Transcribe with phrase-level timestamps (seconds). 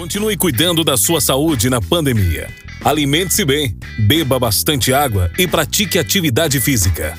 [0.00, 2.48] Continue cuidando da sua saúde na pandemia.
[2.82, 7.18] Alimente-se bem, beba bastante água e pratique atividade física.